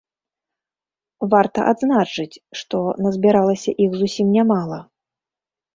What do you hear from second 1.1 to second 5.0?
Варта адзначыць, што назбіралася іх зусім нямала.